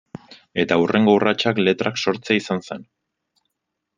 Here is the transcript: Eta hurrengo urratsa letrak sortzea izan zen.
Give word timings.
Eta 0.63 0.77
hurrengo 0.83 1.13
urratsa 1.17 1.53
letrak 1.67 2.01
sortzea 2.05 2.39
izan 2.43 2.65
zen. 2.71 2.83